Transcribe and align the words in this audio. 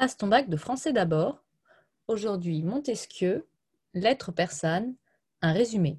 Passe 0.00 0.16
ton 0.16 0.28
bac 0.28 0.48
de 0.48 0.56
français 0.56 0.94
d'abord. 0.94 1.44
Aujourd'hui, 2.08 2.62
Montesquieu, 2.62 3.46
lettres 3.92 4.32
persanes, 4.32 4.94
un 5.42 5.52
résumé. 5.52 5.98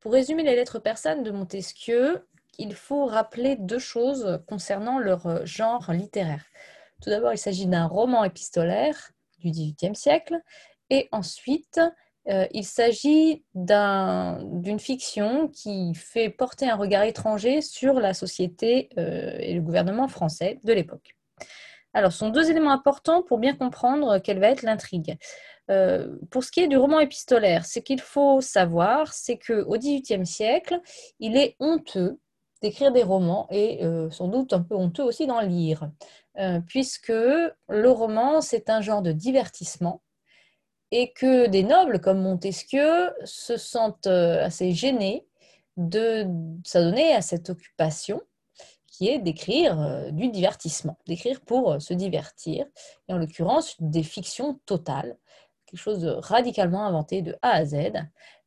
Pour 0.00 0.10
résumer 0.10 0.42
les 0.42 0.56
lettres 0.56 0.80
persanes 0.80 1.22
de 1.22 1.30
Montesquieu, 1.30 2.26
il 2.58 2.74
faut 2.74 3.06
rappeler 3.06 3.54
deux 3.54 3.78
choses 3.78 4.42
concernant 4.48 4.98
leur 4.98 5.46
genre 5.46 5.92
littéraire. 5.92 6.44
Tout 7.00 7.10
d'abord, 7.10 7.34
il 7.34 7.38
s'agit 7.38 7.68
d'un 7.68 7.86
roman 7.86 8.24
épistolaire 8.24 9.12
du 9.38 9.52
XVIIIe 9.52 9.94
siècle 9.94 10.40
et 10.90 11.08
ensuite, 11.12 11.80
euh, 12.28 12.48
il 12.50 12.64
s'agit 12.64 13.44
d'une 13.54 14.80
fiction 14.80 15.46
qui 15.46 15.94
fait 15.94 16.30
porter 16.30 16.68
un 16.68 16.74
regard 16.74 17.04
étranger 17.04 17.60
sur 17.60 18.00
la 18.00 18.12
société 18.12 18.88
euh, 18.98 19.36
et 19.38 19.54
le 19.54 19.60
gouvernement 19.60 20.08
français 20.08 20.58
de 20.64 20.72
l'époque. 20.72 21.14
Alors, 21.94 22.12
ce 22.12 22.18
sont 22.18 22.30
deux 22.30 22.50
éléments 22.50 22.72
importants 22.72 23.22
pour 23.22 23.38
bien 23.38 23.54
comprendre 23.54 24.18
quelle 24.18 24.38
va 24.38 24.48
être 24.48 24.62
l'intrigue. 24.62 25.18
Euh, 25.70 26.16
pour 26.30 26.42
ce 26.42 26.50
qui 26.50 26.60
est 26.60 26.68
du 26.68 26.76
roman 26.76 27.00
épistolaire, 27.00 27.66
ce 27.66 27.78
qu'il 27.78 28.00
faut 28.00 28.40
savoir, 28.40 29.12
c'est 29.12 29.38
qu'au 29.38 29.76
XVIIIe 29.76 30.26
siècle, 30.26 30.80
il 31.20 31.36
est 31.36 31.56
honteux 31.60 32.18
d'écrire 32.62 32.92
des 32.92 33.02
romans 33.02 33.46
et 33.50 33.84
euh, 33.84 34.10
sans 34.10 34.28
doute 34.28 34.52
un 34.52 34.62
peu 34.62 34.74
honteux 34.74 35.02
aussi 35.02 35.26
d'en 35.26 35.40
lire, 35.40 35.90
euh, 36.38 36.60
puisque 36.66 37.08
le 37.12 37.90
roman, 37.90 38.40
c'est 38.40 38.70
un 38.70 38.80
genre 38.80 39.02
de 39.02 39.12
divertissement 39.12 40.02
et 40.90 41.12
que 41.12 41.46
des 41.46 41.62
nobles 41.62 42.00
comme 42.00 42.20
Montesquieu 42.20 43.12
se 43.24 43.56
sentent 43.56 44.06
assez 44.06 44.72
gênés 44.72 45.26
de 45.76 46.26
s'adonner 46.64 47.14
à 47.14 47.22
cette 47.22 47.50
occupation 47.50 48.20
d'écrire 49.18 49.80
euh, 49.80 50.10
du 50.10 50.28
divertissement, 50.28 50.96
d'écrire 51.06 51.40
pour 51.40 51.72
euh, 51.72 51.78
se 51.78 51.94
divertir, 51.94 52.66
et 53.08 53.12
en 53.12 53.18
l'occurrence 53.18 53.76
des 53.80 54.02
fictions 54.02 54.60
totales, 54.66 55.16
quelque 55.66 55.80
chose 55.80 56.00
de 56.00 56.10
radicalement 56.10 56.86
inventé 56.86 57.22
de 57.22 57.36
A 57.42 57.50
à 57.50 57.64
Z. 57.64 57.92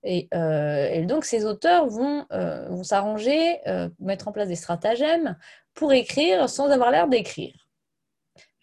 Et, 0.03 0.27
euh, 0.33 1.05
donc 1.05 1.25
ces 1.25 1.45
auteurs 1.45 1.87
vont, 1.87 2.25
s'arranger, 2.83 3.59
mettre 3.99 4.27
en 4.27 4.31
place 4.31 4.47
des 4.47 4.55
stratagèmes 4.55 5.35
pour 5.73 5.93
écrire 5.93 6.47
sans 6.47 6.69
avoir 6.69 6.91
l'air 6.91 7.07
d'écrire. 7.07 7.67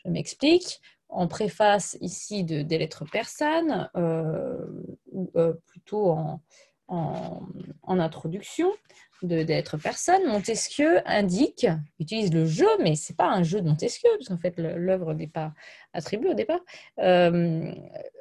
Je 0.05 0.11
m'explique. 0.11 0.81
En 1.15 1.29
préface 1.29 1.99
ici 2.01 2.43
de, 2.43 2.63
des 2.63 2.79
lettres 2.79 3.05
persanes, 3.05 3.91
ou 5.11 5.31
plutôt 5.67 6.17
en, 6.89 7.99
introduction 8.01 8.71
de 9.27 9.37
lettres 9.37 9.77
persanes, 9.77 10.25
Montesquieu 10.27 11.01
indique, 11.09 11.67
utilise 11.99 12.33
le 12.33 12.47
jeu, 12.47 12.69
mais 12.81 12.95
c'est 12.95 13.17
pas 13.17 13.29
un 13.29 13.43
jeu 13.43 13.61
de 13.61 13.69
Montesquieu, 13.69 14.11
parce 14.19 14.29
qu'en 14.29 14.39
fait 14.39 14.55
l'œuvre 14.59 15.15
n'est 15.15 15.29
pas 15.29 15.53
attribuée 15.93 16.31
au 16.31 16.35
départ. 16.35 16.61
Euh, 16.99 17.73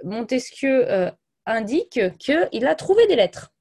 Montesquieu 0.04 0.92
euh, 0.92 1.12
indique 1.46 2.00
qu'il 2.18 2.68
a 2.68 2.76
trouvé 2.76 3.08
des 3.08 3.16
lettres. 3.16 3.54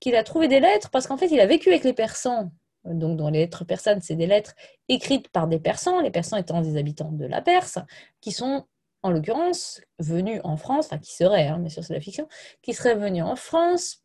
Qu'il 0.00 0.14
a 0.14 0.22
trouvé 0.22 0.48
des 0.48 0.60
lettres 0.60 0.90
parce 0.90 1.06
qu'en 1.06 1.16
fait 1.16 1.28
il 1.28 1.40
a 1.40 1.46
vécu 1.46 1.70
avec 1.70 1.84
les 1.84 1.92
Persans. 1.92 2.50
Donc 2.84 3.16
dans 3.16 3.30
les 3.30 3.40
lettres 3.40 3.64
persanes, 3.64 4.00
c'est 4.00 4.14
des 4.14 4.26
lettres 4.26 4.54
écrites 4.88 5.28
par 5.28 5.48
des 5.48 5.58
Persans, 5.58 6.00
les 6.00 6.10
Persans 6.10 6.36
étant 6.36 6.60
des 6.60 6.76
habitants 6.76 7.12
de 7.12 7.26
la 7.26 7.42
Perse, 7.42 7.78
qui 8.20 8.32
sont 8.32 8.66
en 9.02 9.10
l'occurrence, 9.10 9.80
venu 9.98 10.40
en 10.44 10.56
France, 10.56 10.86
enfin 10.86 10.98
qui 10.98 11.14
serait, 11.14 11.46
hein, 11.46 11.58
bien 11.58 11.68
sûr 11.68 11.84
c'est 11.84 11.94
la 11.94 12.00
fiction, 12.00 12.28
qui 12.62 12.74
serait 12.74 12.94
venu 12.94 13.22
en 13.22 13.36
France 13.36 14.02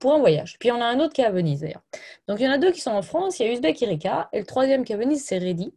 pour 0.00 0.14
un 0.14 0.18
voyage. 0.18 0.56
Puis 0.58 0.72
on 0.72 0.80
a 0.80 0.86
un 0.86 0.98
autre 0.98 1.12
qui 1.12 1.20
est 1.20 1.26
à 1.26 1.30
Venise 1.30 1.60
d'ailleurs. 1.60 1.82
Donc 2.26 2.40
il 2.40 2.46
y 2.46 2.48
en 2.48 2.52
a 2.52 2.58
deux 2.58 2.72
qui 2.72 2.80
sont 2.80 2.90
en 2.90 3.02
France, 3.02 3.38
il 3.38 3.46
y 3.46 3.48
a 3.48 3.52
Uzbek 3.52 3.80
et 3.82 3.86
Rika, 3.86 4.28
et 4.32 4.40
le 4.40 4.46
troisième 4.46 4.84
qui 4.84 4.92
est 4.92 4.96
à 4.96 4.98
Venise, 4.98 5.24
c'est 5.24 5.38
Reddy. 5.38 5.72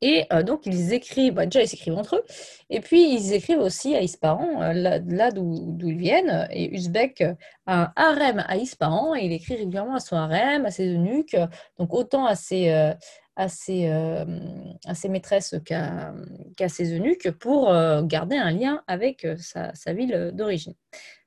Et 0.00 0.26
euh, 0.32 0.42
donc 0.42 0.64
ils 0.64 0.92
écrivent, 0.92 1.34
bah, 1.34 1.44
déjà 1.46 1.62
ils 1.62 1.68
s'écrivent 1.68 1.96
entre 1.98 2.16
eux, 2.16 2.24
et 2.70 2.80
puis 2.80 3.12
ils 3.12 3.32
écrivent 3.32 3.58
aussi 3.58 3.96
à 3.96 4.02
Ispahan, 4.02 4.62
euh, 4.62 4.72
là, 4.72 5.30
d'où 5.30 5.52
ils 5.82 5.98
viennent. 5.98 6.48
Et 6.52 6.72
Uzbek 6.74 7.22
a 7.66 7.82
un 7.82 7.92
harem 7.96 8.44
à 8.46 8.56
Ispahan, 8.56 9.14
et 9.16 9.24
il 9.24 9.32
écrit 9.32 9.56
régulièrement 9.56 9.96
à 9.96 10.00
son 10.00 10.16
harem, 10.16 10.66
à 10.66 10.70
ses 10.70 10.88
eunuques, 10.88 11.36
donc 11.78 11.92
autant 11.94 12.26
à 12.26 12.36
ses, 12.36 12.70
euh, 12.70 12.94
à 13.34 13.48
ses, 13.48 13.88
à 13.88 14.94
ses 14.94 15.08
maîtresses 15.08 15.54
qu'à 15.64 16.68
ses 16.68 16.92
eunuques 16.92 17.30
pour 17.38 17.72
garder 18.02 18.36
un 18.36 18.50
lien 18.50 18.82
avec 18.88 19.24
sa 19.38 19.92
ville 19.92 20.32
d'origine 20.34 20.74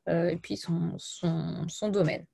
et 0.07 0.37
puis 0.37 0.57
son, 0.57 0.95
son, 0.97 1.89
domaine. 1.89 2.25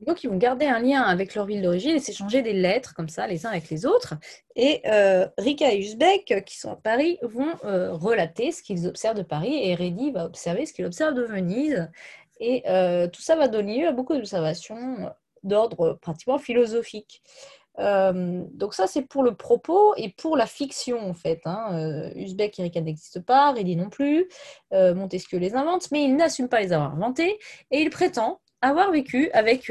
Donc, 0.00 0.22
ils 0.22 0.28
vont 0.28 0.36
garder 0.36 0.66
un 0.66 0.80
lien 0.80 1.00
avec 1.02 1.34
leur 1.34 1.46
ville 1.46 1.62
d'origine 1.62 1.96
et 1.96 2.00
s'échanger 2.00 2.42
des 2.42 2.52
lettres 2.52 2.94
comme 2.94 3.08
ça, 3.08 3.26
les 3.26 3.46
uns 3.46 3.50
avec 3.50 3.70
les 3.70 3.86
autres. 3.86 4.14
Et 4.54 4.82
euh, 4.86 5.26
Rika 5.38 5.72
et 5.72 5.78
Uzbek, 5.78 6.44
qui 6.44 6.58
sont 6.58 6.72
à 6.72 6.76
Paris, 6.76 7.18
vont 7.22 7.54
relater 7.62 8.52
ce 8.52 8.62
qu'ils 8.62 8.86
observent 8.86 9.16
de 9.16 9.22
Paris 9.22 9.54
et 9.54 9.74
Reddy 9.74 10.10
va 10.10 10.26
observer 10.26 10.66
ce 10.66 10.72
qu'il 10.72 10.84
observe 10.84 11.14
de 11.14 11.22
Venise. 11.22 11.88
Et 12.40 12.62
tout 13.12 13.22
ça 13.22 13.36
va 13.36 13.48
donner 13.48 13.82
lieu 13.82 13.88
à 13.88 13.92
beaucoup 13.92 14.14
d'observations 14.14 15.10
d'ordre 15.44 15.98
pratiquement 16.00 16.38
philosophique. 16.38 17.22
Euh, 17.78 18.44
donc 18.52 18.74
ça, 18.74 18.86
c'est 18.86 19.02
pour 19.02 19.22
le 19.22 19.34
propos 19.34 19.94
et 19.96 20.10
pour 20.10 20.36
la 20.36 20.46
fiction, 20.46 20.98
en 20.98 21.14
fait. 21.14 21.40
Hein. 21.44 21.68
Euh, 21.72 22.10
Uzbek 22.14 22.58
et 22.58 22.62
Rika 22.62 22.80
n'existent 22.80 23.22
pas, 23.22 23.52
Reddy 23.52 23.76
non 23.76 23.90
plus, 23.90 24.28
euh, 24.72 24.94
Montesquieu 24.94 25.38
les 25.38 25.54
invente, 25.54 25.90
mais 25.90 26.04
il 26.04 26.16
n'assume 26.16 26.48
pas 26.48 26.60
les 26.60 26.72
avoir 26.72 26.94
inventés, 26.94 27.38
et 27.70 27.80
il 27.80 27.90
prétend 27.90 28.40
avoir 28.62 28.90
vécu 28.92 29.28
avec, 29.34 29.70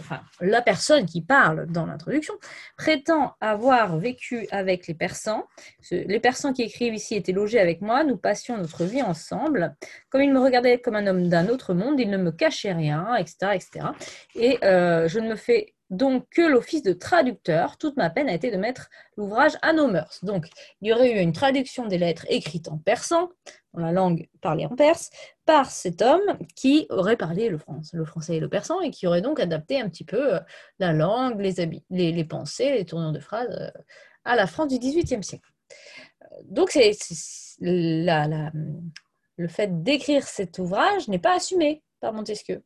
enfin, 0.00 0.20
la 0.40 0.60
personne 0.60 1.06
qui 1.06 1.22
parle 1.22 1.66
dans 1.66 1.86
l'introduction, 1.86 2.34
prétend 2.76 3.36
avoir 3.40 3.96
vécu 3.96 4.48
avec 4.50 4.88
les 4.88 4.94
Persans. 4.94 5.44
Les 5.92 6.18
Persans 6.18 6.52
qui 6.52 6.62
écrivent 6.62 6.94
ici 6.94 7.14
étaient 7.14 7.30
logés 7.30 7.60
avec 7.60 7.80
moi, 7.80 8.02
nous 8.02 8.16
passions 8.16 8.58
notre 8.58 8.82
vie 8.82 9.04
ensemble. 9.04 9.76
Comme 10.10 10.22
il 10.22 10.32
me 10.32 10.40
regardait 10.40 10.80
comme 10.80 10.96
un 10.96 11.06
homme 11.06 11.28
d'un 11.28 11.48
autre 11.48 11.74
monde, 11.74 12.00
il 12.00 12.10
ne 12.10 12.16
me 12.16 12.32
cachait 12.32 12.72
rien, 12.72 13.14
etc. 13.14 13.52
etc. 13.54 13.86
Et 14.34 14.58
je 14.62 15.18
ne 15.20 15.28
me 15.28 15.36
fais 15.36 15.76
donc 15.90 16.26
que 16.30 16.42
l'office 16.42 16.82
de 16.82 16.92
traducteur. 16.92 17.78
Toute 17.78 17.96
ma 17.96 18.10
peine 18.10 18.28
a 18.28 18.34
été 18.34 18.50
de 18.50 18.56
mettre 18.56 18.90
l'ouvrage 19.16 19.52
à 19.62 19.72
nos 19.72 19.88
mœurs. 19.88 20.24
Donc, 20.24 20.46
il 20.80 20.88
y 20.88 20.92
aurait 20.92 21.12
eu 21.12 21.18
une 21.18 21.32
traduction 21.32 21.86
des 21.86 21.98
lettres 21.98 22.26
écrites 22.28 22.68
en 22.68 22.78
persan, 22.78 23.30
dans 23.72 23.80
la 23.80 23.92
langue 23.92 24.28
parlée 24.40 24.66
en 24.66 24.76
perse, 24.76 25.10
par 25.44 25.70
cet 25.70 26.02
homme 26.02 26.38
qui 26.54 26.86
aurait 26.90 27.16
parlé 27.16 27.48
le, 27.48 27.58
français, 27.58 27.96
le 27.96 28.04
français 28.04 28.36
et 28.36 28.40
le 28.40 28.48
persan 28.48 28.80
et 28.80 28.90
qui 28.90 29.06
aurait 29.06 29.22
donc 29.22 29.40
adapté 29.40 29.80
un 29.80 29.88
petit 29.88 30.04
peu 30.04 30.34
euh, 30.34 30.40
la 30.78 30.92
langue, 30.92 31.40
les, 31.40 32.12
les, 32.12 32.24
pensées, 32.24 32.72
les 32.72 32.84
tournures 32.84 33.12
de 33.12 33.20
phrases 33.20 33.48
euh, 33.50 33.70
à 34.24 34.36
la 34.36 34.46
France 34.46 34.68
du 34.68 34.78
XVIIIe 34.78 35.24
siècle. 35.24 35.50
Donc, 36.44 36.70
c'est, 36.70 36.92
le 37.60 39.48
fait 39.48 39.82
d'écrire 39.82 40.26
cet 40.26 40.58
ouvrage 40.58 41.08
n'est 41.08 41.18
pas 41.18 41.36
assumé 41.36 41.82
par 42.00 42.12
Montesquieu 42.12 42.62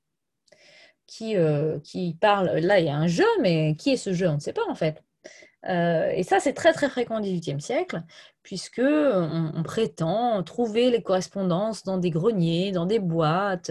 qui, 1.07 1.37
euh, 1.37 1.79
qui 1.81 2.17
parle. 2.21 2.51
Là, 2.59 2.81
il 2.81 2.87
y 2.87 2.91
a 2.91 2.97
un 2.97 3.07
jeu, 3.07 3.27
mais 3.41 3.75
qui 3.77 3.91
est 3.91 3.97
ce 3.97 4.13
jeu? 4.13 4.29
On 4.29 4.35
ne 4.35 4.41
sait 4.41 4.53
pas 4.53 4.67
en 4.69 4.75
fait. 4.75 5.03
Euh, 5.69 6.11
et 6.11 6.25
ça, 6.25 6.41
c'est 6.41 6.55
très 6.55 6.73
très 6.73 6.89
fréquent 6.89 7.19
au 7.19 7.21
XVIIIe 7.21 7.61
siècle, 7.61 8.03
puisque 8.43 8.83
on, 8.83 9.63
prétend 9.63 10.43
trouver 10.43 10.91
les 10.91 11.03
correspondances 11.03 11.85
dans 11.85 11.99
des 11.99 12.11
greniers, 12.11 12.73
dans 12.73 12.85
des 12.85 12.99
boîtes, 12.99 13.71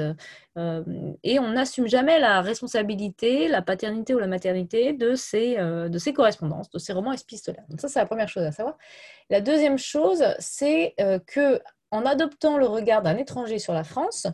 euh, 0.58 0.84
et 1.24 1.40
on 1.40 1.50
n'assume 1.50 1.88
jamais 1.88 2.18
la 2.18 2.40
responsabilité, 2.42 3.50
la 3.50 3.62
paternité 3.62 4.16
ou 4.16 4.20
la 4.20 4.28
maternité 4.28 4.94
de 4.94 5.16
ces, 5.16 5.58
de 5.58 5.98
ces 5.98 6.14
correspondances, 6.14 6.70
de 6.70 6.80
ces 6.80 6.94
romans 6.94 7.12
épistolaires. 7.12 7.66
Donc 7.68 7.82
ça, 7.82 7.90
c'est 7.90 8.00
la 8.00 8.06
première 8.06 8.30
chose 8.30 8.44
à 8.44 8.54
savoir. 8.54 8.78
La 9.30 9.42
deuxième 9.42 9.78
chose, 9.78 10.24
c'est 10.40 10.96
que 11.28 11.62
en 11.92 12.06
adoptant 12.06 12.58
le 12.58 12.68
regard 12.68 13.02
d'un 13.02 13.18
étranger 13.18 13.60
sur 13.60 13.74
la 13.74 13.84
France, 13.84 14.28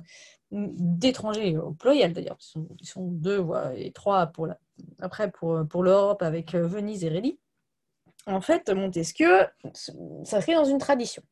d'étrangers 0.52 1.58
au 1.58 1.72
pluriel 1.72 2.13
d'ailleurs, 2.13 2.38
ils, 2.80 2.88
sont, 2.88 3.08
deux 3.08 3.46
et 3.75 3.91
trois 3.91 4.28
pour 4.28 4.47
après 5.00 5.30
pour, 5.31 5.68
pour 5.68 5.83
l'Europe 5.83 6.21
avec 6.21 6.56
euh, 6.56 6.66
Venise 6.66 7.04
et 7.04 7.10
Rély. 7.10 7.39
En 8.25 8.42
fait, 8.42 8.69
Montesquieu 8.69 9.48
s'inscrit 10.24 10.54
dans 10.54 10.66
une 10.66 10.80
tradition. 10.80 11.24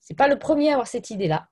C'est 0.00 0.16
pas 0.16 0.28
le 0.28 0.38
premier 0.38 0.70
à 0.70 0.72
avoir 0.72 0.86
cette 0.86 1.10
idée-là. 1.10 1.48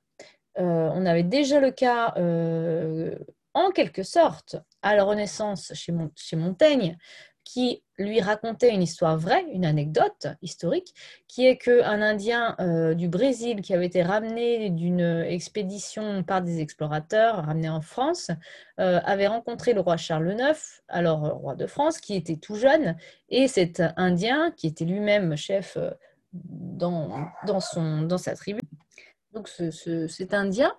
Euh, 0.58 0.90
on 0.94 1.06
avait 1.06 1.22
déjà 1.22 1.60
le 1.60 1.70
cas, 1.70 2.14
euh, 2.16 3.16
en 3.54 3.70
quelque 3.70 4.02
sorte, 4.02 4.56
à 4.82 4.94
la 4.94 5.04
Renaissance 5.04 5.72
chez, 5.74 5.92
chez 6.16 6.36
Montaigne, 6.36 6.96
qui 7.44 7.82
lui 7.98 8.20
racontait 8.20 8.72
une 8.72 8.82
histoire 8.82 9.16
vraie, 9.16 9.44
une 9.52 9.64
anecdote 9.64 10.28
historique, 10.42 10.94
qui 11.26 11.46
est 11.46 11.56
qu'un 11.56 12.02
Indien 12.02 12.54
euh, 12.60 12.94
du 12.94 13.08
Brésil 13.08 13.60
qui 13.60 13.74
avait 13.74 13.86
été 13.86 14.02
ramené 14.02 14.70
d'une 14.70 15.00
expédition 15.00 16.22
par 16.22 16.42
des 16.42 16.60
explorateurs, 16.60 17.44
ramené 17.44 17.68
en 17.68 17.80
France, 17.80 18.30
euh, 18.78 19.00
avait 19.04 19.26
rencontré 19.26 19.72
le 19.72 19.80
roi 19.80 19.96
Charles 19.96 20.34
IX, 20.38 20.82
alors 20.88 21.24
euh, 21.24 21.32
roi 21.32 21.56
de 21.56 21.66
France, 21.66 21.98
qui 21.98 22.14
était 22.14 22.36
tout 22.36 22.56
jeune, 22.56 22.96
et 23.28 23.48
cet 23.48 23.82
Indien, 23.96 24.52
qui 24.52 24.66
était 24.66 24.84
lui-même 24.84 25.36
chef 25.36 25.76
dans, 26.32 27.26
dans, 27.46 27.60
son, 27.60 28.02
dans 28.02 28.18
sa 28.18 28.34
tribu, 28.34 28.60
donc 29.32 29.48
cet 29.48 30.34
Indien 30.34 30.72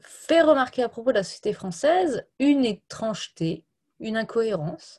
fait 0.00 0.42
remarquer 0.42 0.82
à 0.82 0.88
propos 0.88 1.10
de 1.10 1.16
la 1.18 1.24
société 1.24 1.52
française 1.52 2.26
une 2.38 2.64
étrangeté, 2.64 3.64
une 4.00 4.16
incohérence 4.16 4.98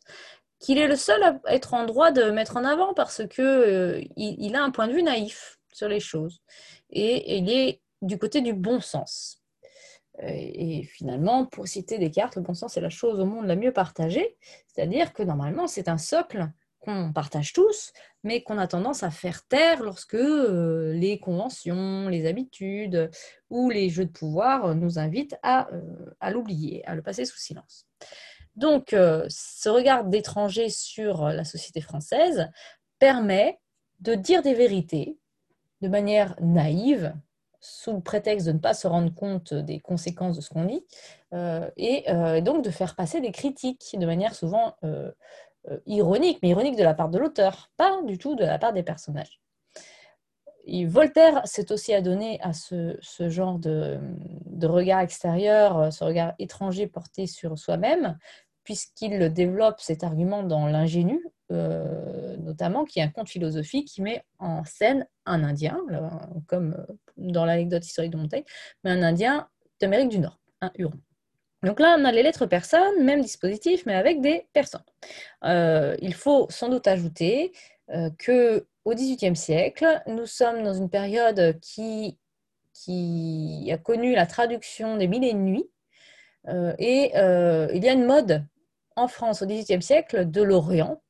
qu'il 0.59 0.77
est 0.77 0.87
le 0.87 0.95
seul 0.95 1.21
à 1.23 1.39
être 1.47 1.73
en 1.73 1.85
droit 1.85 2.11
de 2.11 2.31
mettre 2.31 2.57
en 2.57 2.65
avant 2.65 2.93
parce 2.93 3.21
que 3.27 3.41
euh, 3.41 4.01
il, 4.15 4.55
a 4.55 4.63
un 4.63 4.71
point 4.71 4.87
de 4.87 4.93
vue 4.93 5.03
naïf 5.03 5.59
sur 5.71 5.87
les 5.87 5.99
choses 5.99 6.41
et, 6.89 7.37
il 7.37 7.49
est 7.49 7.81
du 8.01 8.17
côté 8.17 8.41
du 8.41 8.53
bon 8.53 8.79
sens. 8.81 9.41
Et, 10.19 10.81
finalement, 10.83 11.45
pour 11.45 11.67
citer 11.67 11.99
Descartes, 11.99 12.37
le 12.37 12.41
bon 12.41 12.55
sens 12.55 12.75
est 12.75 12.81
la 12.81 12.89
chose 12.89 13.19
au 13.19 13.25
monde 13.25 13.45
la 13.45 13.55
mieux 13.55 13.71
partagée, 13.71 14.35
c'est-à-dire 14.67 15.13
que 15.13 15.21
normalement 15.21 15.67
c'est 15.67 15.89
un 15.89 15.99
socle 15.99 16.49
qu'on 16.79 17.11
partage 17.13 17.53
tous, 17.53 17.91
mais 18.23 18.41
qu'on 18.41 18.57
a 18.57 18.67
tendance 18.67 19.03
à 19.03 19.11
faire 19.11 19.45
taire 19.45 19.83
lorsque 19.83 20.15
euh, 20.15 20.91
les 20.93 21.19
conventions, 21.19 22.07
les 22.07 22.25
habitudes 22.25 23.11
ou 23.51 23.69
les 23.69 23.89
jeux 23.89 24.05
de 24.05 24.11
pouvoir 24.11 24.73
nous 24.73 24.97
invitent 24.97 25.35
euh, 25.45 26.15
à 26.19 26.31
l'oublier, 26.31 26.83
à 26.87 26.95
le 26.95 27.03
passer 27.03 27.25
sous 27.25 27.37
silence. 27.37 27.85
Donc, 28.57 28.93
euh, 28.93 29.23
ce 29.29 29.69
regard 29.69 30.03
d'étranger 30.03 30.69
sur 30.69 31.25
la 31.27 31.45
société 31.45 31.79
française 31.79 32.49
permet 32.97 33.59
de 33.99 34.15
dire 34.15 34.41
des 34.41 34.55
vérités 34.55 35.17
de 35.81 35.87
manière 35.87 36.35
naïve, 36.41 37.13
sous 37.59 37.93
le 37.93 38.01
prétexte 38.01 38.47
de 38.47 38.53
ne 38.53 38.57
pas 38.57 38.73
se 38.73 38.87
rendre 38.87 39.13
compte 39.13 39.53
des 39.53 39.79
conséquences 39.79 40.35
de 40.35 40.41
ce 40.41 40.49
qu'on 40.49 40.65
dit, 40.65 40.83
euh, 41.33 41.69
euh, 42.09 42.33
et 42.35 42.41
donc 42.41 42.63
de 42.63 42.71
faire 42.71 42.95
passer 42.95 43.21
des 43.21 43.31
critiques 43.31 43.95
de 43.97 44.05
manière 44.05 44.33
souvent 44.33 44.75
ironique, 45.85 46.39
mais 46.41 46.49
ironique 46.49 46.77
de 46.77 46.83
la 46.83 46.93
part 46.93 47.09
de 47.09 47.19
l'auteur, 47.19 47.69
pas 47.77 48.01
du 48.03 48.17
tout 48.17 48.35
de 48.35 48.43
la 48.43 48.57
part 48.57 48.73
des 48.73 48.83
personnages. 48.83 49.39
Voltaire 50.85 51.41
s'est 51.45 51.71
aussi 51.71 51.93
adonné 51.93 52.39
à 52.41 52.53
ce, 52.53 52.97
genre 53.29 53.59
de, 53.59 53.99
regard 54.63 54.99
extérieur, 54.99 55.93
ce 55.93 56.03
regard 56.03 56.33
étranger 56.39 56.87
porté 56.87 57.27
sur 57.27 57.57
soi-même, 57.57 58.17
puisqu'il 58.67 59.31
développe 59.31 59.79
cet 59.79 60.03
argument 60.03 60.43
dans 60.43 60.67
l'ingénu, 60.67 61.25
euh, 61.53 62.35
notamment, 62.35 62.83
qui 62.83 62.99
est 62.99 63.01
un 63.01 63.07
conte 63.07 63.29
philosophique 63.29 63.87
qui 63.87 64.01
met 64.01 64.25
en 64.39 64.65
scène 64.65 65.07
un 65.25 65.41
Indien, 65.45 65.79
comme 66.47 66.73
euh, 66.77 66.93
dans 67.15 67.45
l'anecdote 67.45 67.85
historique 67.85 68.11
de 68.11 68.17
Montaigne, 68.17 68.43
mais 68.83 68.91
un 68.91 69.03
Indien 69.03 69.47
d'Amérique 69.79 70.09
du 70.09 70.19
Nord, 70.19 70.37
un 70.59 70.69
Huron. 70.77 70.99
Donc 71.63 71.79
là, 71.79 71.95
on 71.97 72.03
a 72.03 72.11
les 72.11 72.23
lettres 72.23 72.45
personnes, 72.45 73.05
même 73.05 73.21
dispositif, 73.21 73.85
mais 73.85 73.95
avec 73.95 74.19
des 74.19 74.45
personnes. 74.51 74.83
Euh, 75.45 75.95
il 76.01 76.13
faut 76.13 76.47
sans 76.49 76.67
doute 76.67 76.87
ajouter 76.87 77.53
que 78.19 78.67
au 78.83 78.93
XVIIIe 78.93 79.37
siècle, 79.37 80.01
nous 80.07 80.25
sommes 80.25 80.61
dans 80.61 80.73
une 80.73 80.89
période 80.89 81.57
qui, 81.61 82.17
qui 82.73 83.69
a 83.71 83.77
connu 83.77 84.13
la 84.13 84.25
traduction 84.25 84.97
des 84.97 85.07
mille 85.07 85.23
et 85.23 85.29
une 85.29 85.45
nuits, 85.45 85.69
et 86.79 87.11
il 87.13 87.85
y 87.85 87.89
a 87.89 87.93
une 87.93 88.05
mode 88.05 88.45
en 88.97 89.07
France 89.07 89.41
au 89.41 89.45
XVIIIe 89.45 89.81
siècle 89.81 90.29
de 90.29 90.41
l'Orient, 90.41 91.01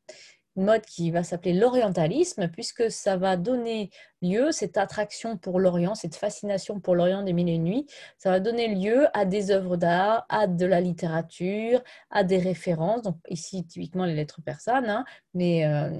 une 0.58 0.66
mode 0.66 0.82
qui 0.82 1.12
va 1.12 1.24
s'appeler 1.24 1.54
l'orientalisme, 1.54 2.50
puisque 2.50 2.90
ça 2.90 3.16
va 3.16 3.38
donner 3.38 3.92
lieu, 4.24 4.52
cette 4.52 4.78
attraction 4.78 5.38
pour 5.38 5.60
l'Orient, 5.60 5.94
cette 5.94 6.16
fascination 6.16 6.80
pour 6.80 6.96
l'Orient 6.96 7.22
des 7.22 7.32
mille 7.32 7.48
et 7.48 7.54
une 7.54 7.64
nuits, 7.64 7.86
ça 8.18 8.32
va 8.32 8.40
donner 8.40 8.74
lieu 8.74 9.08
à 9.14 9.26
des 9.26 9.52
œuvres 9.52 9.78
d'art, 9.78 10.26
à 10.30 10.48
de 10.48 10.66
la 10.66 10.82
littérature, 10.82 11.82
à 12.10 12.24
des 12.24 12.40
références, 12.40 13.04
donc 13.04 13.18
ici 13.30 13.66
typiquement 13.66 14.06
les 14.06 14.16
lettres 14.16 14.42
persanes, 14.42 14.90
hein, 14.90 15.06
mais, 15.36 15.66
euh, 15.66 15.92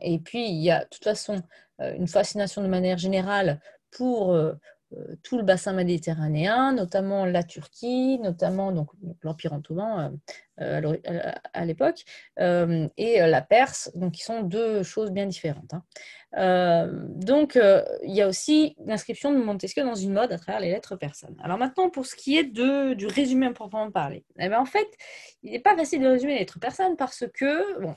et 0.00 0.18
puis 0.18 0.48
il 0.48 0.62
y 0.62 0.70
a 0.70 0.80
de 0.80 0.88
toute 0.90 1.04
façon 1.04 1.40
euh, 1.80 1.94
une 1.94 2.08
fascination 2.08 2.60
de 2.60 2.68
manière 2.68 2.98
générale 2.98 3.60
pour 3.92 4.32
euh, 4.32 4.54
tout 5.22 5.36
le 5.36 5.42
bassin 5.42 5.72
méditerranéen, 5.72 6.72
notamment 6.72 7.24
la 7.24 7.42
Turquie, 7.42 8.18
notamment 8.18 8.72
donc, 8.72 8.90
l'Empire 9.22 9.52
ottoman 9.52 10.18
euh, 10.60 10.80
euh, 11.08 11.32
à 11.52 11.64
l'époque, 11.64 12.04
et 12.38 13.20
la 13.20 13.42
Perse, 13.42 13.90
donc 13.94 14.12
qui 14.12 14.22
sont 14.22 14.42
deux 14.42 14.82
choses 14.82 15.10
bien 15.10 15.26
différentes. 15.26 15.72
Hein. 16.34 16.88
donc, 17.08 17.58
il 18.02 18.14
y 18.14 18.22
a 18.22 18.28
aussi 18.28 18.76
l'inscription 18.84 19.32
de 19.32 19.38
Montesquieu 19.38 19.82
dans 19.82 19.94
une 19.94 20.12
mode 20.12 20.32
à 20.32 20.38
travers 20.38 20.60
les 20.60 20.70
lettres 20.70 20.96
persanes. 20.96 21.36
Alors 21.42 21.58
maintenant, 21.58 21.90
pour 21.90 22.06
ce 22.06 22.14
qui 22.14 22.36
est 22.36 22.44
de, 22.44 22.94
du 22.94 23.06
résumé 23.06 23.46
à 23.46 23.52
proprement 23.52 23.90
parler, 23.90 24.24
eh 24.38 24.48
bien, 24.48 24.60
en 24.60 24.66
fait, 24.66 24.88
il 25.42 25.52
n'est 25.52 25.60
pas 25.60 25.76
facile 25.76 26.02
de 26.02 26.08
résumer 26.08 26.34
les 26.34 26.40
lettres 26.40 26.60
persanes 26.60 26.96
parce 26.96 27.24
que, 27.34 27.80
bon, 27.80 27.94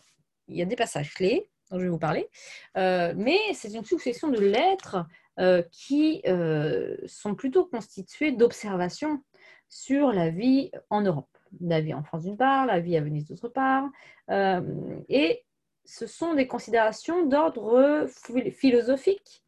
il 0.47 0.57
y 0.57 0.61
a 0.61 0.65
des 0.65 0.75
passages 0.75 1.13
clés 1.13 1.49
dont 1.71 1.79
je 1.79 1.85
vais 1.85 1.89
vous 1.89 1.97
parler, 1.97 2.29
mais 2.75 3.39
c'est 3.53 3.73
une 3.73 3.85
succession 3.85 4.29
de 4.29 4.39
lettres 4.39 5.05
euh, 5.37 5.61
qui 5.69 6.21
euh, 6.27 6.95
sont 7.07 7.35
plutôt 7.35 7.65
constituées 7.65 8.31
d'observations 8.31 9.21
sur 9.67 10.13
la 10.13 10.29
vie 10.29 10.71
en 10.89 11.01
Europe. 11.01 11.27
La 11.59 11.81
vie 11.81 11.93
en 11.93 12.03
France 12.03 12.23
d'une 12.23 12.37
part, 12.37 12.65
la 12.65 12.79
vie 12.79 12.95
à 12.95 13.01
Venise 13.01 13.27
d'autre 13.27 13.49
part. 13.49 13.89
Euh, 14.31 14.61
et 15.09 15.43
ce 15.83 16.07
sont 16.07 16.35
des 16.35 16.47
considérations 16.47 17.25
d'ordre 17.25 18.07
philosophique, 18.53 19.43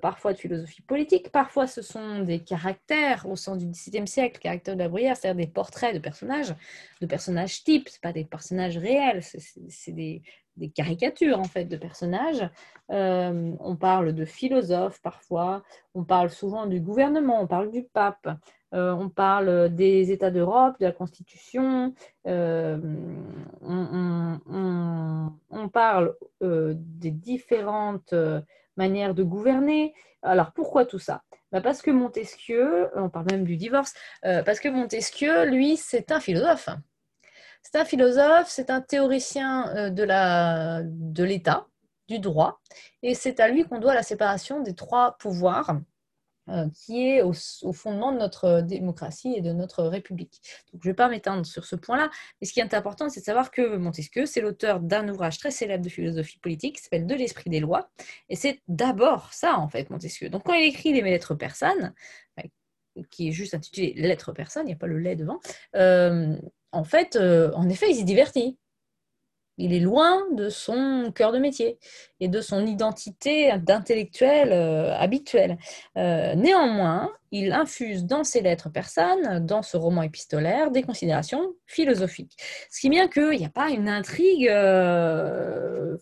parfois 0.00 0.32
de 0.32 0.38
philosophie 0.38 0.82
politique, 0.82 1.32
parfois 1.32 1.66
ce 1.66 1.82
sont 1.82 2.20
des 2.20 2.38
caractères 2.38 3.26
au 3.28 3.36
sens 3.36 3.58
du 3.58 3.66
XVIIe 3.66 4.06
siècle, 4.06 4.38
caractères 4.38 4.74
de 4.76 4.82
la 4.82 4.88
bruyère, 4.88 5.16
c'est-à-dire 5.16 5.46
des 5.46 5.50
portraits 5.50 5.94
de 5.94 5.98
personnages, 5.98 6.54
de 7.00 7.06
personnages 7.06 7.64
types, 7.64 7.88
ce 7.88 7.98
pas 7.98 8.12
des 8.12 8.24
personnages 8.24 8.78
réels, 8.78 9.22
c'est 9.22 9.92
des, 9.92 10.22
des 10.60 10.70
caricatures 10.70 11.40
en 11.40 11.44
fait 11.44 11.64
de 11.64 11.76
personnages. 11.76 12.48
Euh, 12.90 13.52
on 13.58 13.76
parle 13.76 14.12
de 14.12 14.24
philosophes 14.24 15.00
parfois, 15.02 15.62
on 15.94 16.04
parle 16.04 16.30
souvent 16.30 16.66
du 16.66 16.80
gouvernement, 16.80 17.42
on 17.42 17.46
parle 17.46 17.70
du 17.70 17.82
pape, 17.82 18.28
euh, 18.74 18.92
on 18.92 19.08
parle 19.08 19.74
des 19.74 20.12
États 20.12 20.30
d'Europe, 20.30 20.78
de 20.78 20.86
la 20.86 20.92
Constitution, 20.92 21.94
euh, 22.26 22.78
on, 23.62 24.38
parle 25.72 26.14
des 26.40 27.10
différentes 27.10 28.14
manières 28.76 29.14
de 29.14 29.22
gouverner. 29.22 29.94
Alors 30.22 30.52
pourquoi 30.52 30.84
tout 30.84 30.98
ça? 30.98 31.22
Bah, 31.52 31.60
Parce 31.60 31.82
que 31.82 31.90
Montesquieu, 31.90 32.88
on 32.96 33.08
parle 33.08 33.26
même 33.30 33.44
du 33.44 33.56
divorce, 33.56 33.94
parce 34.22 34.60
que 34.60 34.68
Montesquieu, 34.68 35.46
lui, 35.46 35.76
c'est 35.76 36.12
un 36.12 36.20
philosophe. 36.20 36.68
C'est 37.62 37.76
un 37.76 37.84
philosophe, 37.84 38.48
c'est 38.48 38.70
un 38.70 38.80
théoricien 38.80 39.68
euh, 39.76 39.90
de 39.90 41.24
l'État, 41.24 41.66
du 42.08 42.18
droit, 42.18 42.60
et 43.02 43.14
c'est 43.14 43.38
à 43.40 43.48
lui 43.48 43.64
qu'on 43.64 43.78
doit 43.78 43.94
la 43.94 44.02
séparation 44.02 44.60
des 44.60 44.74
trois 44.74 45.16
pouvoirs 45.18 45.76
euh, 46.50 46.68
qui 46.74 47.06
est 47.06 47.22
au, 47.22 47.32
fondement 47.72 48.10
de 48.10 48.18
notre 48.18 48.60
démocratie 48.62 49.34
et 49.36 49.40
de 49.40 49.52
notre 49.52 49.84
République. 49.84 50.40
Donc, 50.72 50.82
je 50.82 50.88
ne 50.88 50.92
vais 50.92 50.96
pas 50.96 51.08
m'étendre 51.08 51.46
sur 51.46 51.64
ce 51.64 51.76
point-là, 51.76 52.10
mais 52.40 52.46
ce 52.46 52.52
qui 52.52 52.58
est 52.58 52.74
important, 52.74 53.08
c'est 53.08 53.20
de 53.20 53.24
savoir 53.24 53.52
que 53.52 53.76
Montesquieu, 53.76 54.26
c'est 54.26 54.40
l'auteur 54.40 54.80
d'un 54.80 55.08
ouvrage 55.08 55.38
très 55.38 55.52
célèbre 55.52 55.84
de 55.84 55.88
philosophie 55.88 56.40
politique 56.40 56.76
qui 56.76 56.82
s'appelle 56.82 57.06
De 57.06 57.14
l'esprit 57.14 57.50
des 57.50 57.60
lois, 57.60 57.90
et 58.28 58.34
c'est 58.34 58.60
d'abord 58.66 59.32
ça, 59.32 59.58
en 59.58 59.68
fait, 59.68 59.90
Montesquieu. 59.90 60.28
Donc, 60.28 60.42
quand 60.44 60.54
il 60.54 60.64
écrit 60.64 60.92
les 60.92 61.02
lettres 61.02 61.34
persanes, 61.34 61.94
qui 63.10 63.28
est 63.28 63.32
juste 63.32 63.54
intitulé 63.54 63.94
Lettres 63.96 64.32
persanes, 64.32 64.64
il 64.64 64.70
n'y 64.70 64.74
a 64.74 64.76
pas 64.76 64.88
le 64.88 64.98
lait 64.98 65.16
devant, 65.16 65.38
euh, 65.76 66.36
en 66.72 66.84
fait, 66.84 67.16
euh, 67.16 67.52
en 67.54 67.68
effet, 67.68 67.90
il 67.90 67.96
s'y 67.96 68.04
divertit. 68.04 68.58
Il 69.60 69.74
est 69.74 69.80
loin 69.80 70.24
de 70.32 70.48
son 70.48 71.12
cœur 71.14 71.32
de 71.32 71.38
métier 71.38 71.78
et 72.18 72.28
de 72.28 72.40
son 72.40 72.64
identité 72.66 73.52
d'intellectuel 73.58 74.52
euh, 74.52 74.94
habituel. 74.96 75.58
Euh, 75.98 76.34
néanmoins, 76.34 77.12
il 77.30 77.52
infuse 77.52 78.06
dans 78.06 78.24
ses 78.24 78.40
lettres 78.40 78.70
persanes, 78.70 79.44
dans 79.44 79.60
ce 79.60 79.76
roman 79.76 80.02
épistolaire, 80.02 80.70
des 80.70 80.82
considérations 80.82 81.54
philosophiques. 81.66 82.36
Ce 82.70 82.80
qui 82.80 82.86
est 82.86 82.90
bien 82.90 83.06
qu'il 83.06 83.38
n'y 83.38 83.44
a 83.44 83.50
pas 83.50 83.68
une 83.68 83.88
intrigue 83.88 84.50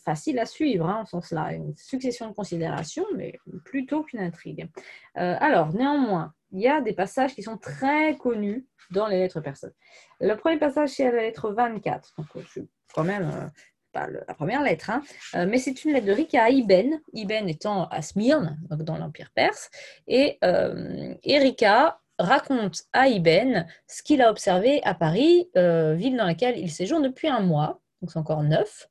facile 0.05 0.38
à 0.38 0.47
suivre, 0.47 0.88
hein, 0.88 1.00
en 1.03 1.07
sens 1.07 1.33
là, 1.33 1.53
une 1.53 1.75
succession 1.77 2.29
de 2.29 2.35
considérations, 2.35 3.05
mais 3.17 3.38
plutôt 3.65 4.05
qu'une 4.05 4.21
intrigue. 4.21 4.71
alors, 5.15 5.75
néanmoins, 5.75 6.33
il 6.53 6.61
y 6.61 6.69
a 6.69 6.81
des 6.81 6.95
passages 6.95 7.35
qui 7.35 7.43
sont 7.43 7.59
très 7.59 8.17
connus 8.17 8.67
dans 8.91 9.07
les 9.07 9.19
lettres 9.19 9.41
persanes. 9.41 9.75
Le 10.21 10.35
premier 10.35 10.59
passage, 10.59 10.91
c'est 10.91 11.11
la 11.11 11.23
lettre 11.23 11.50
24. 11.50 12.15
Donc, 12.17 12.27
je 12.37 12.49
suis 12.49 12.69
quand 12.95 13.04
même 13.04 13.30
euh, 13.30 13.49
pas 13.92 14.07
la 14.07 14.35
première 14.35 14.62
lettre, 14.62 14.90
hein. 14.90 15.02
euh, 15.35 15.47
mais 15.49 15.59
c'est 15.59 15.85
une 15.85 15.92
lettre 15.92 16.07
de 16.07 16.12
Rika 16.12 16.45
à 16.45 16.50
Ibn, 16.50 16.99
Ibn 17.12 17.49
étant 17.49 17.88
à 17.88 18.02
Smyrne, 18.02 18.59
donc 18.68 18.83
dans 18.83 18.99
l'Empire 18.99 19.30
perse. 19.35 19.71
Et 20.07 20.38
euh, 20.45 21.14
Rika 21.25 21.99
raconte 22.18 22.83
à 22.92 23.09
Ibn 23.09 23.64
ce 23.87 24.02
qu'il 24.02 24.21
a 24.23 24.30
observé 24.30 24.83
à 24.85 24.95
Paris, 24.95 25.49
ville 25.54 26.16
dans 26.16 26.26
laquelle 26.26 26.59
il 26.59 26.71
séjourne 26.71 27.02
depuis 27.02 27.28
un 27.28 27.40
mois, 27.40 27.80
donc 28.02 28.11
c'est 28.11 28.18
encore 28.18 28.42
neuf. 28.42 28.88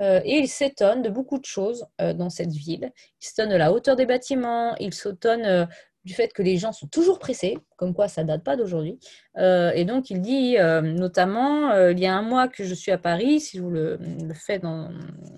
et 0.00 0.38
il 0.38 0.48
s'étonne 0.48 1.02
de 1.02 1.10
beaucoup 1.10 1.38
de 1.38 1.44
choses 1.44 1.86
dans 1.98 2.30
cette 2.30 2.52
ville. 2.52 2.90
Il 3.20 3.26
s'étonne 3.26 3.50
de 3.50 3.56
la 3.56 3.70
hauteur 3.70 3.96
des 3.96 4.06
bâtiments, 4.06 4.74
il 4.76 4.94
s'étonne 4.94 5.68
du 6.04 6.14
fait 6.14 6.32
que 6.32 6.42
les 6.42 6.56
gens 6.56 6.72
sont 6.72 6.86
toujours 6.86 7.18
pressés, 7.18 7.58
comme 7.76 7.94
quoi 7.94 8.08
ça 8.08 8.24
date 8.24 8.42
pas 8.42 8.56
d'aujourd'hui. 8.56 8.98
Euh, 9.36 9.70
et 9.74 9.84
donc 9.84 10.10
il 10.10 10.20
dit 10.20 10.58
euh, 10.58 10.80
notamment, 10.80 11.70
euh, 11.70 11.92
il 11.92 12.00
y 12.00 12.06
a 12.06 12.14
un 12.14 12.22
mois 12.22 12.48
que 12.48 12.64
je 12.64 12.74
suis 12.74 12.90
à 12.90 12.98
Paris, 12.98 13.40
si 13.40 13.58
vous 13.58 13.70
le, 13.70 13.98
faites 14.34 14.62
dans... 14.62 14.90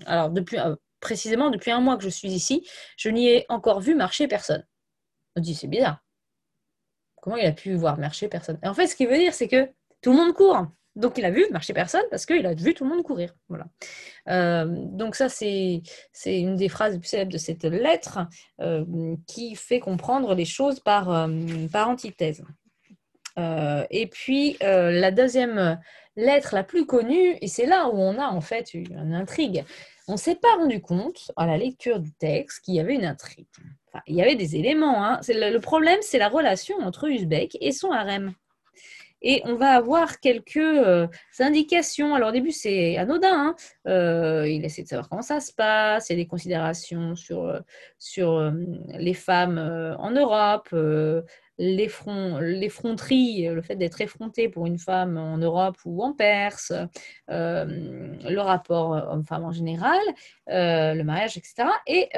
Alors 0.05 0.31
précisément 0.99 1.49
depuis 1.49 1.71
un 1.71 1.81
mois 1.81 1.97
que 1.97 2.03
je 2.03 2.09
suis 2.09 2.31
ici, 2.31 2.67
je 2.97 3.09
n'y 3.09 3.27
ai 3.27 3.45
encore 3.49 3.81
vu 3.81 3.93
marcher 3.95 4.27
personne. 4.27 4.65
On 5.35 5.41
dit 5.41 5.55
c'est 5.55 5.67
bizarre. 5.67 5.99
Comment 7.21 7.37
il 7.37 7.45
a 7.45 7.51
pu 7.51 7.73
voir 7.73 7.97
marcher 7.97 8.27
personne? 8.27 8.59
Et 8.63 8.67
En 8.67 8.73
fait, 8.73 8.87
ce 8.87 8.95
qu'il 8.95 9.07
veut 9.07 9.17
dire, 9.17 9.33
c'est 9.33 9.47
que 9.47 9.69
tout 10.01 10.11
le 10.11 10.17
monde 10.17 10.33
court. 10.33 10.67
Donc 10.95 11.17
il 11.17 11.25
a 11.25 11.31
vu 11.31 11.45
marcher 11.51 11.73
personne 11.73 12.03
parce 12.11 12.25
qu'il 12.25 12.45
a 12.45 12.53
vu 12.53 12.73
tout 12.73 12.83
le 12.83 12.89
monde 12.91 13.03
courir. 13.03 13.33
Voilà. 13.49 13.65
Euh, 14.29 14.65
donc 14.67 15.15
ça, 15.15 15.27
c'est 15.29 15.81
une 16.25 16.55
des 16.55 16.69
phrases 16.69 16.97
plus 16.99 17.07
célèbres 17.07 17.31
de 17.31 17.37
cette 17.37 17.63
lettre 17.63 18.19
euh, 18.61 19.15
qui 19.27 19.55
fait 19.55 19.79
comprendre 19.79 20.35
les 20.35 20.45
choses 20.45 20.79
par, 20.79 21.11
euh, 21.11 21.27
antithèse. 21.73 22.43
et 23.37 24.07
puis 24.07 24.57
la 24.61 25.11
deuxième 25.11 25.79
lettre 26.15 26.53
la 26.53 26.63
plus 26.63 26.85
connue, 26.85 27.37
et 27.41 27.47
c'est 27.47 27.65
là 27.65 27.89
où 27.89 27.97
on 27.97 28.19
a 28.19 28.27
en 28.27 28.41
fait 28.41 28.73
une 28.75 29.13
intrigue. 29.13 29.65
On 30.07 30.17
s'est 30.17 30.35
pas 30.35 30.55
rendu 30.57 30.81
compte 30.81 31.31
à 31.37 31.47
la 31.47 31.57
lecture 31.57 31.99
du 31.99 32.13
texte 32.13 32.63
qu'il 32.63 32.75
y 32.75 32.79
avait 32.79 32.93
une 32.93 33.05
intrigue. 33.05 33.47
Il 34.07 34.15
y 34.15 34.21
avait 34.21 34.35
des 34.35 34.55
éléments. 34.55 35.03
Hein. 35.03 35.21
Le, 35.27 35.51
le 35.51 35.59
problème, 35.59 35.99
c'est 36.01 36.17
la 36.17 36.27
relation 36.27 36.75
entre 36.79 37.07
Uzbek 37.07 37.57
et 37.61 37.71
son 37.71 37.91
harem 37.91 38.33
et 39.23 39.41
on 39.45 39.55
va 39.55 39.71
avoir 39.71 40.19
quelques 40.19 40.57
euh, 40.57 41.07
indications. 41.39 42.13
Alors 42.13 42.29
au 42.29 42.33
début, 42.33 42.51
c'est 42.51 42.97
anodin. 42.97 43.33
Hein. 43.33 43.55
Euh, 43.87 44.47
il 44.47 44.63
essaie 44.65 44.83
de 44.83 44.87
savoir 44.87 45.09
comment 45.09 45.21
ça 45.21 45.39
se 45.39 45.53
passe. 45.53 46.09
Il 46.09 46.13
y 46.13 46.15
a 46.19 46.23
des 46.23 46.27
considérations 46.27 47.15
sur, 47.15 47.45
euh, 47.45 47.59
sur 47.97 48.53
les 48.89 49.13
femmes 49.13 49.57
en 49.97 50.11
Europe, 50.11 50.75
l'effronterie, 51.57 53.47
le 53.47 53.61
fait 53.61 53.75
d'être 53.75 54.01
effronté 54.01 54.49
pour 54.49 54.65
une 54.65 54.77
femme 54.77 55.17
en 55.17 55.37
Europe 55.37 55.77
ou 55.85 56.03
en 56.03 56.13
Perse, 56.13 56.73
le 57.29 58.39
rapport 58.39 58.91
homme-femme 59.11 59.45
en 59.45 59.51
général, 59.51 60.01
le 60.47 61.01
mariage, 61.03 61.37
etc. 61.37 61.69
Et, 61.87 62.09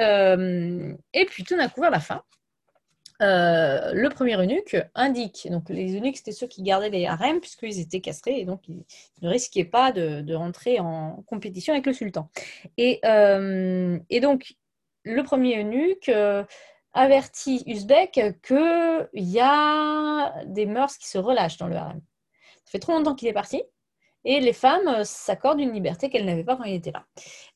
et 1.12 1.24
puis 1.26 1.44
tout 1.44 1.56
d'un 1.56 1.68
coup, 1.68 1.82
vers 1.82 1.90
la 1.90 2.00
fin, 2.00 2.22
euh, 3.22 3.92
le 3.94 4.08
premier 4.10 4.36
eunuque 4.36 4.76
indique, 4.94 5.48
donc 5.50 5.68
les 5.70 5.96
eunuques 5.96 6.18
c'était 6.18 6.32
ceux 6.32 6.46
qui 6.46 6.62
gardaient 6.62 6.90
les 6.90 7.06
harems 7.06 7.40
puisqu'ils 7.40 7.80
étaient 7.80 8.00
castrés 8.00 8.40
et 8.40 8.44
donc 8.44 8.68
ils 8.68 8.84
ne 9.22 9.28
risquaient 9.28 9.64
pas 9.64 9.90
de, 9.92 10.34
rentrer 10.34 10.80
en 10.80 11.22
compétition 11.26 11.72
avec 11.72 11.86
le 11.86 11.92
sultan. 11.92 12.30
Et, 12.76 13.00
euh, 13.04 13.98
donc 14.20 14.54
le 15.04 15.22
premier 15.22 15.60
eunuque 15.60 16.08
euh, 16.08 16.44
avertit 16.92 17.62
Uzbek 17.66 18.20
qu'il 18.42 19.08
y 19.14 19.40
a 19.40 20.44
des 20.46 20.66
mœurs 20.66 20.98
qui 20.98 21.08
se 21.08 21.18
relâchent 21.18 21.58
dans 21.58 21.68
le 21.68 21.76
harem. 21.76 22.00
Ça 22.64 22.72
fait 22.72 22.78
trop 22.78 22.92
longtemps 22.92 23.14
qu'il 23.14 23.28
est 23.28 23.32
parti 23.32 23.62
et 24.26 24.40
les 24.40 24.52
femmes 24.52 24.88
euh, 24.88 25.04
s'accordent 25.04 25.60
une 25.60 25.72
liberté 25.72 26.10
qu'elles 26.10 26.26
n'avaient 26.26 26.44
pas 26.44 26.56
quand 26.56 26.64
il 26.64 26.74
était 26.74 26.90
là. 26.90 27.06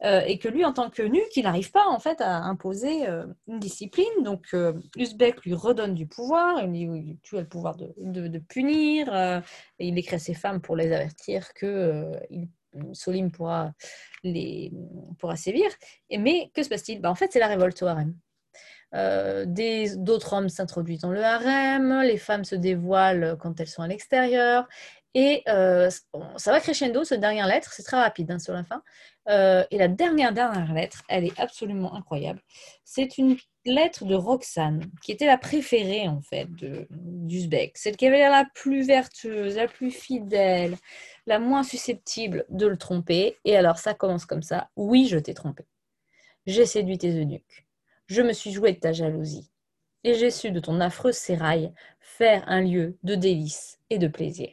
Euh, 0.04 0.20
et 0.20 0.38
que 0.38 0.48
lui, 0.48 0.64
en 0.64 0.72
tant 0.72 0.88
que 0.88 1.02
nu, 1.02 1.20
qu'il 1.32 1.42
n'arrive 1.42 1.72
pas 1.72 1.86
en 1.86 1.98
fait 1.98 2.20
à 2.20 2.36
imposer 2.44 3.08
euh, 3.08 3.26
une 3.48 3.58
discipline. 3.58 4.22
Donc, 4.22 4.46
euh, 4.54 4.72
Uzbek 4.96 5.44
lui 5.44 5.54
redonne 5.54 5.94
du 5.94 6.06
pouvoir, 6.06 6.64
il 6.64 7.18
tu 7.22 7.36
as 7.36 7.40
le 7.40 7.48
pouvoir 7.48 7.76
de, 7.76 8.38
punir, 8.38 9.42
il 9.78 9.98
écrit 9.98 10.14
à 10.14 10.18
ses 10.20 10.34
femmes 10.34 10.60
pour 10.60 10.76
les 10.76 10.92
avertir 10.92 11.52
que 11.54 12.12
Solim 12.92 13.32
pourra, 13.32 13.72
les, 14.22 14.72
pourra 15.18 15.36
sévir. 15.36 15.68
Et, 16.08 16.18
mais 16.18 16.50
que 16.54 16.62
se 16.62 16.68
passe-t-il? 16.68 17.00
Bah, 17.00 17.10
En 17.10 17.16
fait, 17.16 17.30
c'est 17.32 17.40
la 17.40 17.48
révolte 17.48 17.82
au 17.82 17.86
harem. 17.86 18.14
d'autres 19.96 20.32
hommes 20.32 20.48
s'introduisent 20.48 21.00
dans 21.00 21.10
le 21.10 21.24
harem, 21.24 22.02
les 22.02 22.16
femmes 22.16 22.44
se 22.44 22.54
dévoilent 22.54 23.36
quand 23.40 23.58
elles 23.58 23.68
sont 23.68 23.82
à 23.82 23.88
l'extérieur, 23.88 24.68
et 25.14 25.42
euh, 25.48 25.90
ça 26.36 26.52
va 26.52 26.60
crescendo, 26.60 27.02
cette 27.02 27.20
dernière 27.20 27.46
lettre, 27.46 27.72
c'est 27.72 27.82
très 27.82 28.00
rapide 28.00 28.30
hein, 28.30 28.38
sur 28.38 28.52
la 28.52 28.62
fin. 28.62 28.82
Euh, 29.28 29.64
et 29.70 29.78
la 29.78 29.88
dernière, 29.88 30.32
dernière 30.32 30.72
lettre, 30.72 31.02
elle 31.08 31.24
est 31.24 31.38
absolument 31.38 31.94
incroyable. 31.94 32.40
C'est 32.84 33.18
une 33.18 33.36
lettre 33.64 34.04
de 34.04 34.14
Roxane, 34.14 34.84
qui 35.02 35.12
était 35.12 35.26
la 35.26 35.36
préférée 35.36 36.08
en 36.08 36.20
fait 36.20 36.48
d'Uzbek. 36.90 37.76
Celle 37.76 37.96
qui 37.96 38.06
avait 38.06 38.18
l'air 38.18 38.30
la 38.30 38.46
plus 38.54 38.86
vertueuse, 38.86 39.56
la 39.56 39.66
plus 39.66 39.90
fidèle, 39.90 40.76
la 41.26 41.38
moins 41.38 41.64
susceptible 41.64 42.44
de 42.48 42.66
le 42.66 42.76
tromper. 42.76 43.36
Et 43.44 43.56
alors 43.56 43.78
ça 43.78 43.94
commence 43.94 44.26
comme 44.26 44.42
ça. 44.42 44.70
Oui, 44.76 45.08
je 45.08 45.18
t'ai 45.18 45.34
trompé. 45.34 45.64
J'ai 46.46 46.66
séduit 46.66 46.98
tes 46.98 47.20
eunuques. 47.20 47.66
Je 48.06 48.22
me 48.22 48.32
suis 48.32 48.52
joué 48.52 48.72
de 48.72 48.78
ta 48.78 48.92
jalousie. 48.92 49.50
Et 50.02 50.14
j'ai 50.14 50.30
su 50.30 50.50
de 50.50 50.60
ton 50.60 50.80
affreux 50.80 51.12
sérail 51.12 51.72
faire 52.00 52.44
un 52.46 52.62
lieu 52.62 52.96
de 53.02 53.14
délices 53.14 53.78
et 53.90 53.98
de 53.98 54.08
plaisir. 54.08 54.48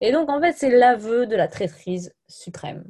Et 0.00 0.12
donc, 0.12 0.30
en 0.30 0.40
fait, 0.40 0.52
c'est 0.52 0.70
l'aveu 0.70 1.26
de 1.26 1.36
la 1.36 1.48
traîtrise 1.48 2.14
suprême. 2.28 2.84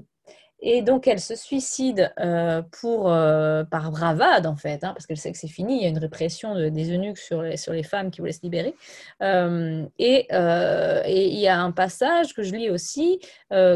Et 0.62 0.82
donc, 0.82 1.06
elle 1.06 1.20
se 1.20 1.34
suicide 1.34 2.12
euh, 2.20 2.60
pour, 2.80 3.10
euh, 3.10 3.64
par 3.64 3.90
bravade, 3.90 4.46
en 4.46 4.56
fait, 4.56 4.84
hein, 4.84 4.92
parce 4.92 5.06
qu'elle 5.06 5.16
sait 5.16 5.32
que 5.32 5.38
c'est 5.38 5.48
fini. 5.48 5.78
Il 5.78 5.82
y 5.82 5.86
a 5.86 5.88
une 5.88 5.98
répression 5.98 6.54
des 6.68 6.92
eunuques 6.92 7.18
sur 7.18 7.42
les, 7.42 7.56
sur 7.56 7.72
les 7.72 7.82
femmes 7.82 8.10
qui 8.10 8.20
voulaient 8.20 8.32
se 8.32 8.42
libérer. 8.42 8.74
Euh, 9.22 9.86
et, 9.98 10.26
il 11.08 11.38
y 11.38 11.48
a 11.48 11.58
un 11.58 11.72
passage 11.72 12.34
que 12.34 12.42
je 12.42 12.54
lis 12.54 12.68
aussi 12.68 13.20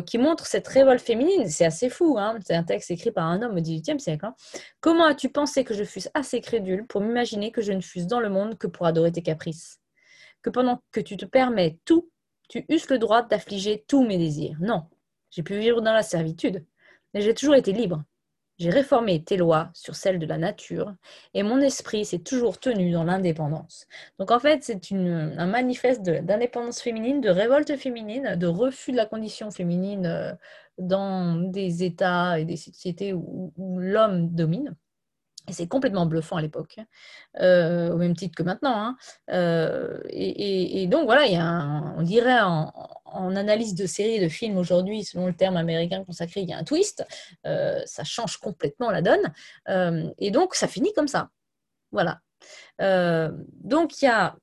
qui 0.06 0.18
montre 0.18 0.46
cette 0.46 0.68
révolte 0.68 1.00
féminine. 1.00 1.48
C'est 1.48 1.64
assez 1.64 1.88
fou. 1.88 2.16
Hein. 2.18 2.38
c'est 2.44 2.54
un 2.54 2.64
texte 2.64 2.90
écrit 2.90 3.10
par 3.10 3.24
un 3.24 3.40
homme 3.42 3.56
au 3.56 3.60
XVIIIe 3.60 3.98
siècle. 3.98 4.26
Hein. 4.26 4.34
Comment 4.80 5.06
as-tu 5.06 5.30
pensé 5.30 5.64
que 5.64 5.74
je 5.74 5.84
fusse 5.84 6.10
assez 6.12 6.40
crédule 6.40 6.86
pour 6.86 7.00
m'imaginer 7.00 7.50
que 7.50 7.62
je 7.62 7.72
ne 7.72 7.80
fusse 7.80 8.06
dans 8.06 8.20
le 8.20 8.28
monde 8.28 8.58
que 8.58 8.66
pour 8.66 8.86
adorer 8.86 9.10
tes 9.10 9.22
caprices? 9.22 9.80
Que 10.42 10.50
pendant 10.50 10.80
que 10.92 11.00
tu 11.00 11.16
te 11.16 11.24
permets 11.24 11.78
tout 11.86 12.10
tu 12.48 12.64
eusses 12.70 12.90
le 12.90 12.98
droit 12.98 13.22
d'affliger 13.22 13.84
tous 13.88 14.04
mes 14.04 14.18
désirs. 14.18 14.56
Non, 14.60 14.84
j'ai 15.30 15.42
pu 15.42 15.58
vivre 15.58 15.80
dans 15.80 15.92
la 15.92 16.02
servitude, 16.02 16.64
mais 17.12 17.20
j'ai 17.20 17.34
toujours 17.34 17.54
été 17.54 17.72
libre. 17.72 18.04
J'ai 18.58 18.70
réformé 18.70 19.22
tes 19.24 19.36
lois 19.36 19.70
sur 19.74 19.96
celles 19.96 20.20
de 20.20 20.26
la 20.26 20.38
nature 20.38 20.94
et 21.34 21.42
mon 21.42 21.58
esprit 21.60 22.04
s'est 22.04 22.20
toujours 22.20 22.60
tenu 22.60 22.92
dans 22.92 23.02
l'indépendance. 23.02 23.86
Donc 24.20 24.30
en 24.30 24.38
fait, 24.38 24.62
c'est 24.62 24.92
un 24.92 25.46
manifeste 25.46 26.02
d'indépendance 26.02 26.80
féminine, 26.80 27.20
de 27.20 27.30
révolte 27.30 27.76
féminine, 27.76 28.36
de 28.36 28.46
refus 28.46 28.92
de 28.92 28.96
la 28.96 29.06
condition 29.06 29.50
féminine 29.50 30.06
euh, 30.06 30.32
dans 30.78 31.34
des 31.34 31.82
États 31.82 32.38
et 32.38 32.44
des 32.44 32.56
sociétés 32.56 33.12
où 33.12 33.52
l'homme 33.56 34.28
domine. 34.30 34.76
Et 35.48 35.52
c'est 35.52 35.66
complètement 35.66 36.06
bluffant 36.06 36.36
à 36.36 36.42
l'époque, 36.42 36.78
euh, 37.40 37.92
au 37.92 37.96
même 37.96 38.16
titre 38.16 38.34
que 38.34 38.42
maintenant. 38.42 38.76
Hein. 38.76 38.96
Euh, 39.30 40.00
et, 40.08 40.86
donc 40.86 41.04
voilà, 41.04 41.26
il 41.26 41.34
y 41.34 41.36
a 41.36 41.94
on 41.96 42.02
dirait 42.02 42.40
en, 42.40 42.72
analyse 43.36 43.74
de 43.74 43.86
séries, 43.86 44.20
de 44.20 44.28
films 44.28 44.56
aujourd'hui, 44.56 45.04
selon 45.04 45.26
le 45.26 45.34
terme 45.34 45.56
américain 45.56 46.02
consacré, 46.04 46.40
il 46.40 46.48
y 46.48 46.52
a 46.52 46.58
un 46.58 46.64
twist. 46.64 47.06
Euh, 47.46 47.80
ça 47.84 48.04
change 48.04 48.38
complètement 48.38 48.90
la 48.90 49.02
donne. 49.02 50.14
et 50.18 50.30
donc 50.30 50.54
ça 50.54 50.66
finit 50.66 50.92
comme 50.94 51.08
ça. 51.08 51.28
Voilà. 51.92 52.20
donc 52.78 54.02
il 54.02 54.06
n'y 54.06 54.10
a 54.10 54.36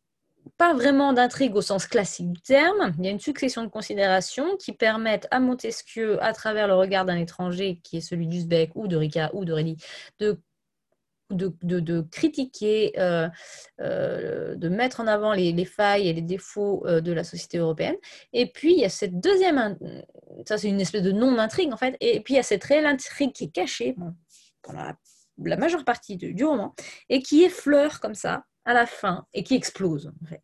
pas 0.57 0.73
vraiment 0.73 1.13
d'intrigue 1.13 1.55
au 1.55 1.61
sens 1.61 1.85
classique 1.85 2.31
du 2.31 2.41
terme. 2.41 2.93
Il 2.99 3.05
y 3.05 3.07
a 3.07 3.11
une 3.11 3.19
succession 3.19 3.63
de 3.63 3.69
considérations 3.69 4.57
qui 4.57 4.73
permettent 4.73 5.27
à 5.31 5.39
Montesquieu, 5.39 6.23
à 6.23 6.33
travers 6.33 6.67
le 6.67 6.75
regard 6.75 7.05
d'un 7.05 7.17
étranger, 7.17 7.79
qui 7.83 7.97
est 7.97 8.01
celui 8.01 8.27
d'Uzbek 8.27 8.71
ou 8.75 8.87
de 8.87 8.95
Rika 8.95 9.31
ou 9.33 9.45
de 9.45 9.53
Réli, 9.53 9.77
de 10.19 10.39
de, 11.35 12.01
critiquer, 12.11 12.93
euh, 12.97 13.29
euh, 13.79 14.55
de 14.55 14.69
mettre 14.69 14.99
en 14.99 15.07
avant 15.07 15.33
les, 15.33 15.65
failles 15.65 16.07
et 16.07 16.13
les 16.13 16.21
défauts 16.21 16.85
euh, 16.85 17.01
de 17.01 17.11
la 17.11 17.23
société 17.23 17.57
européenne. 17.57 17.95
Et 18.33 18.51
puis, 18.51 18.73
il 18.73 18.79
y 18.79 18.85
a 18.85 18.89
cette 18.89 19.19
deuxième, 19.19 19.77
ça 20.47 20.57
c'est 20.57 20.69
une 20.69 20.81
espèce 20.81 21.03
de 21.03 21.11
non-intrigue 21.11 21.71
en 21.73 21.77
fait, 21.77 21.95
et 21.99 22.19
puis 22.21 22.35
il 22.35 22.37
y 22.37 22.39
a 22.39 22.43
cette 22.43 22.63
réelle 22.63 22.85
intrigue 22.85 23.33
qui 23.33 23.45
est 23.45 23.51
cachée 23.51 23.95
pendant 24.61 24.83
la, 25.43 25.57
majeure 25.57 25.83
partie 25.85 26.17
du, 26.17 26.43
roman, 26.43 26.75
et 27.09 27.21
qui 27.21 27.43
effleure 27.43 27.99
comme 27.99 28.15
ça 28.15 28.45
à 28.65 28.73
la 28.73 28.85
fin, 28.85 29.25
et 29.33 29.43
qui 29.43 29.55
explose 29.55 30.11
en 30.21 30.25
fait 30.27 30.43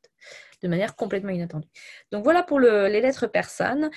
de 0.63 0.67
manière 0.67 0.96
complètement 0.96 1.29
inattendue. 1.29 1.67
Donc 2.12 2.24
voilà 2.24 2.41
pour 2.41 2.60
les 2.60 3.00
lettres 3.00 3.27
persanes, 3.27 3.91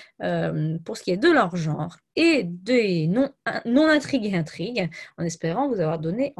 pour 0.85 0.97
ce 0.97 1.03
qui 1.03 1.11
est 1.11 1.17
de 1.17 1.31
leur 1.31 1.57
genre 1.57 1.97
et 2.17 2.45
des 2.45 3.07
non-intrigues 3.65 4.27
et 4.27 4.37
intrigues, 4.37 4.91
en 5.17 5.25
espérant 5.25 5.69
vous 5.69 5.81
avoir 5.81 5.99
donné 5.99 6.29